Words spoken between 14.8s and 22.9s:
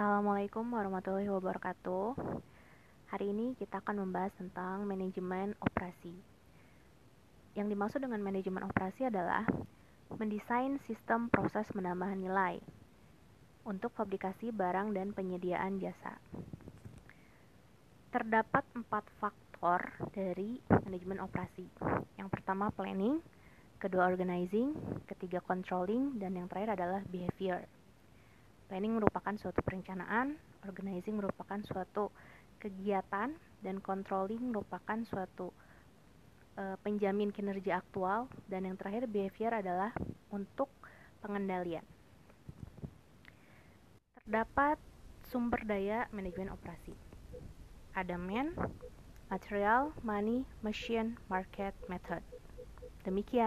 dan penyediaan jasa. Terdapat empat faktor dari manajemen operasi. Yang pertama